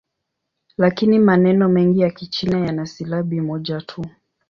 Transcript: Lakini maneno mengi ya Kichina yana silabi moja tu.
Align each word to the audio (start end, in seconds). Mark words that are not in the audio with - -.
Lakini 0.77 1.19
maneno 1.19 1.69
mengi 1.69 1.99
ya 1.99 2.09
Kichina 2.11 2.59
yana 2.59 2.85
silabi 2.85 3.41
moja 3.41 3.81
tu. 3.81 4.05